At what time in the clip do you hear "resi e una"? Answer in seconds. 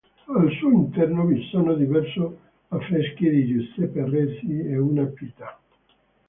4.09-5.05